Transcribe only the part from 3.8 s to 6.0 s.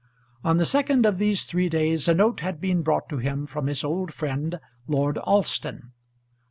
old friend Lord Alston.